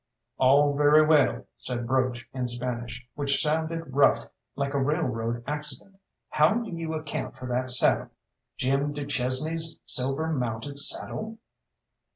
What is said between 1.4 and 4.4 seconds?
said Broach in Spanish, which sounded rough